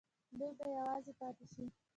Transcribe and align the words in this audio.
دی 0.39 0.49
به 0.57 0.65
یوازې 0.77 1.11
پاتې 1.19 1.45
شي. 1.53 1.65